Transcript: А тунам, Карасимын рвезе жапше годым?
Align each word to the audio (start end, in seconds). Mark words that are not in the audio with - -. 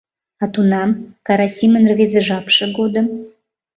А 0.43 0.45
тунам, 0.53 0.89
Карасимын 1.27 1.83
рвезе 1.91 2.21
жапше 2.27 2.65
годым? 2.77 3.05